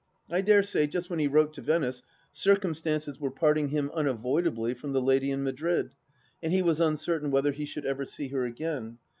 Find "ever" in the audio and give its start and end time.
7.85-8.03